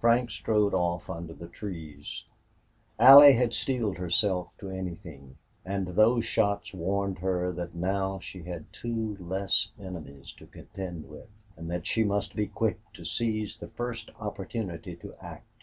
[0.00, 2.24] Frank strode off under the trees.
[2.98, 8.72] Allie had steeled herself to anything, and those shots warned her that now she had
[8.72, 13.68] two less enemies to contend with, and that she must be quick to seize the
[13.68, 15.62] first opportunity to act.